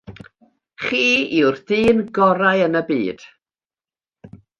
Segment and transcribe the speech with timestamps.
[0.83, 1.07] Chi
[1.39, 3.27] yw'r dyn gorau yn y byd.